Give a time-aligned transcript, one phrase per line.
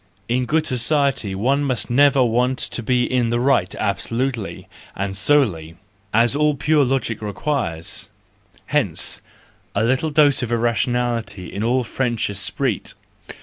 [0.27, 5.77] In good society one must never want to be in the right absolutely and solely,
[6.11, 8.09] as all pure logic requires;
[8.65, 9.21] hence,
[9.75, 12.95] the little dose of irrationality in all French esprit